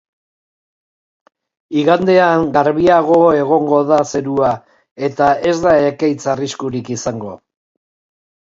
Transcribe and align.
Igandean, 1.81 2.45
garbiago 2.55 3.19
egongo 3.41 3.83
da 3.91 3.99
zerua, 4.15 4.49
eta 5.11 5.29
ez 5.53 5.55
da 5.67 5.77
ekaitz 5.93 6.19
arriskurik 6.35 6.91
izango. 6.97 7.39